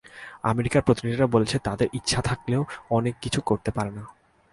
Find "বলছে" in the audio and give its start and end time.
1.27-1.55